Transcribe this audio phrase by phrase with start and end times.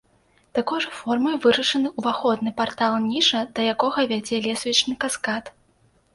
[0.59, 5.55] Такой жа формай вырашаны ўваходны партал-ніша, да якога вядзе лесвічны каскад.